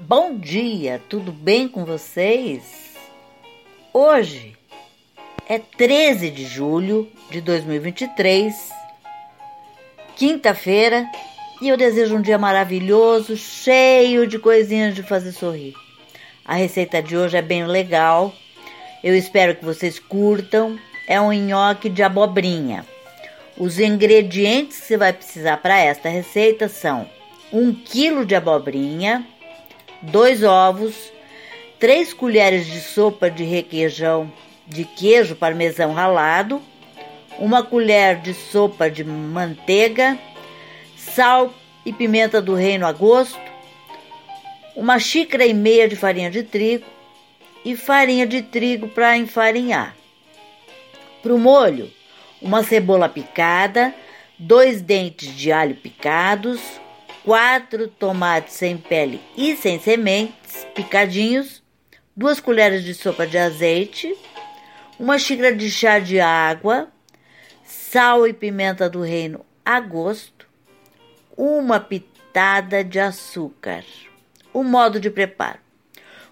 [0.00, 2.94] Bom dia, tudo bem com vocês?
[3.92, 4.56] Hoje
[5.48, 8.54] é 13 de julho de 2023,
[10.14, 11.04] quinta-feira,
[11.60, 15.74] e eu desejo um dia maravilhoso, cheio de coisinhas de fazer sorrir.
[16.44, 18.32] A receita de hoje é bem legal,
[19.02, 20.78] eu espero que vocês curtam.
[21.08, 22.86] É um nhoque de abobrinha.
[23.56, 27.08] Os ingredientes que você vai precisar para esta receita são
[27.52, 29.26] 1 kg de abobrinha,
[30.02, 31.12] 2 ovos,
[31.78, 34.32] 3 colheres de sopa de requeijão
[34.66, 36.60] de queijo parmesão ralado,
[37.38, 40.18] uma colher de sopa de manteiga,
[40.96, 41.52] sal
[41.86, 43.40] e pimenta do reino a gosto,
[44.76, 46.84] uma xícara e meia de farinha de trigo
[47.64, 49.96] e farinha de trigo para enfarinhar.
[51.22, 51.90] Para o molho,
[52.40, 53.94] uma cebola picada,
[54.38, 56.60] dois dentes de alho picados,
[57.28, 61.62] quatro tomates sem pele e sem sementes picadinhos,
[62.16, 64.16] duas colheres de sopa de azeite,
[64.98, 66.88] uma xícara de chá de água,
[67.62, 70.48] sal e pimenta do reino a gosto,
[71.36, 73.84] uma pitada de açúcar.
[74.50, 75.58] O modo de preparo: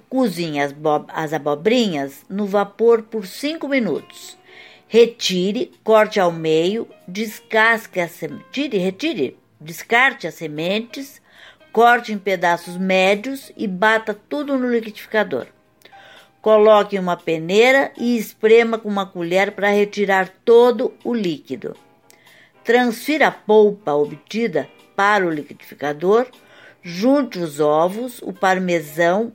[0.08, 0.74] cozinhe as,
[1.08, 4.38] as abobrinhas no vapor por 5 minutos.
[4.88, 8.18] Retire, corte ao meio, descasque as
[8.50, 11.20] tire, retire, descarte as sementes,
[11.72, 15.46] corte em pedaços médios e bata tudo no liquidificador.
[16.40, 21.76] Coloque em uma peneira e esprema com uma colher para retirar todo o líquido.
[22.62, 26.26] Transfira a polpa obtida para o liquidificador,
[26.82, 29.32] junte os ovos, o parmesão,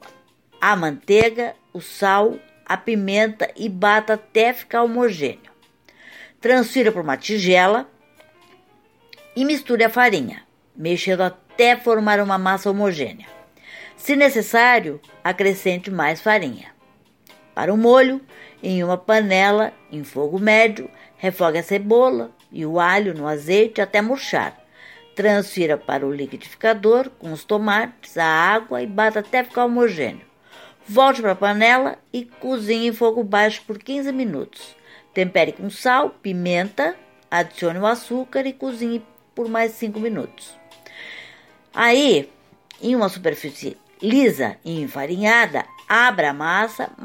[0.60, 5.52] a manteiga, o sal, a pimenta e bata até ficar homogêneo.
[6.40, 7.90] Transfira para uma tigela
[9.36, 10.44] e misture a farinha,
[10.76, 13.28] mexendo até formar uma massa homogênea.
[13.96, 16.72] Se necessário, acrescente mais farinha.
[17.54, 18.22] Para o molho,
[18.64, 24.02] em uma panela em fogo médio, refogue a cebola e o alho no azeite até
[24.02, 24.58] murchar.
[25.16, 30.26] Transfira para o liquidificador com os tomates, a água e bata até ficar homogêneo.
[30.88, 34.76] Volte para a panela e cozinhe em fogo baixo por 15 minutos.
[35.14, 36.96] Tempere com sal, pimenta,
[37.30, 39.04] adicione o açúcar e cozinhe
[39.42, 40.56] por mais 5 minutos.
[41.74, 42.32] Aí,
[42.80, 46.92] em uma superfície lisa e enfarinhada, abra a massa,